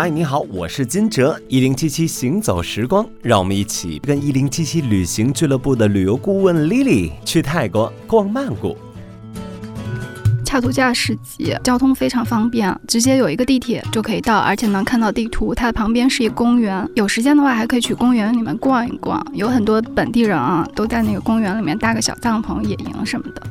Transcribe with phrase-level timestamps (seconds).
[0.00, 8.76] 嗨，你好，我是金哲，一零七七行走时光，让我们一起跟一零七七旅行俱乐部的旅游顾问 Lily 去泰国逛曼谷。
[10.44, 15.52] 恰图加市集交通非常方便，直接有一个地铁就可以到，而且能看到地图。
[15.52, 19.20] 它的旁边是一公园，有时间的话还可以去公园里面逛一逛。
[19.32, 23.42] 有很多本地人啊，都在那个公园里面搭个小帐篷野营什么的。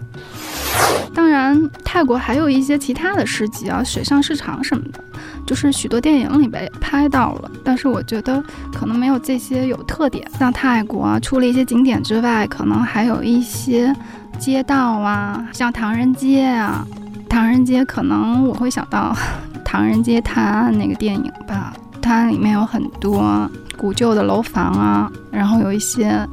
[1.13, 5.03] 当然，泰国还有一些其他的市集啊，水上市场什么的，
[5.47, 7.49] 就是许多电影里边拍到了。
[7.63, 10.29] 但是我觉得可能没有这些有特点。
[10.37, 13.91] 像泰国除了一些景点之外，可能还有一些。
[14.37, 16.85] 街道啊，像唐人街啊，
[17.27, 19.11] 唐人街可能我会想到
[19.65, 21.73] 《唐人街探案》那个电影吧。
[21.99, 26.23] 它里面有很多古旧的楼房啊，然后有一些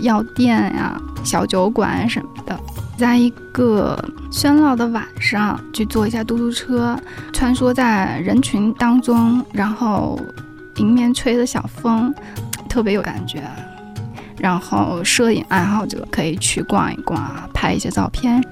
[0.00, 2.58] 药店呀、小酒馆什么的。
[3.00, 3.98] 在一个
[4.30, 6.94] 喧闹的晚上，去坐一下嘟嘟车，
[7.32, 10.20] 穿梭在人群当中，然后
[10.76, 12.14] 迎面吹着小风，
[12.68, 13.42] 特别有感觉。
[14.36, 17.18] 然后，摄影爱好者可以去逛一逛，
[17.54, 18.42] 拍一些照片。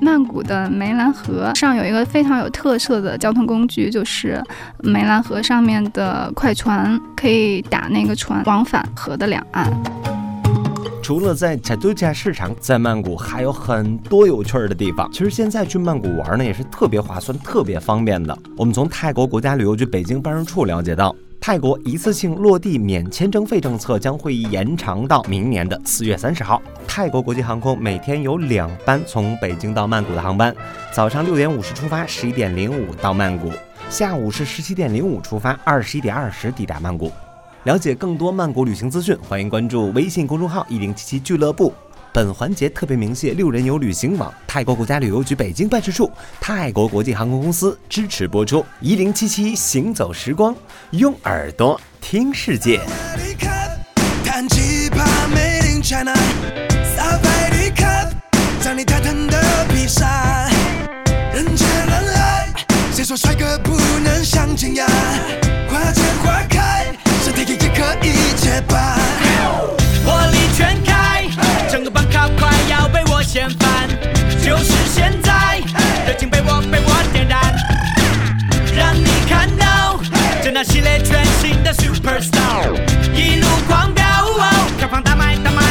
[0.00, 4.40] 曼谷的湄兰河上有一个非常有特色的交通工具，就是
[4.84, 9.72] 湄兰河上面的快船，可以打那个船往返河的两岸。
[11.08, 15.10] 除了在加都加市场，在曼谷还有很多有趣儿的地方。
[15.10, 18.38] 其实现在去曼谷玩呢，也是特别划算、特别方便的。
[18.58, 21.16] 我们从泰国国家旅游局北京办事处了解到。
[21.40, 26.60] 泰国一次性落地免签证费政策将会延长到明年的四月三十号。
[26.86, 30.54] 泰国国际航空每天有两班从北京到曼谷的航班，
[30.92, 33.48] 早上六点五十出发，十一点零五到曼谷；
[33.88, 37.10] 下午是十七点零五出发，二十一点二十抵达曼谷。
[37.64, 41.74] 了解更多曼谷旅行资讯，欢迎关注微信公众号“一零七七俱乐部”。
[42.14, 46.08] 本环节特别鸣谢六人游旅行网、泰国国家旅游局北京办事处、
[46.40, 48.64] 泰国国际航空公司支持播出。
[48.80, 50.54] 一零七七行走时光，
[50.92, 52.80] 用耳朵听世界。
[62.92, 64.86] 谁说帅哥不能相亲呀？
[65.68, 66.77] 花见花开，
[68.02, 68.98] 一切吧。
[70.04, 71.26] 火力全开，
[71.70, 73.88] 整个班卡快要被我掀翻，
[74.42, 75.60] 就是现在，
[76.06, 77.40] 热情被我被我点燃，
[78.74, 80.00] 让你看到
[80.42, 82.72] 这那系列全新的 Super Star，
[83.14, 84.04] 一路狂飙，
[84.78, 85.62] 开房大卖大卖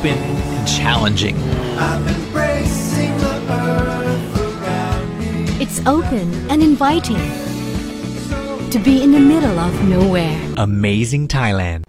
[0.00, 1.36] open and challenging.
[5.60, 7.20] It's open and inviting.
[8.70, 10.40] To be in the middle of nowhere.
[10.56, 11.78] Amazing Thailand.